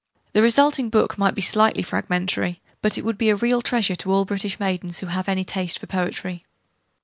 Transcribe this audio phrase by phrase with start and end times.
[0.33, 4.11] The resulting book might be slightly fragmentary: but it would be a real treasure to
[4.11, 6.43] all British maidens who have any taste for poetry.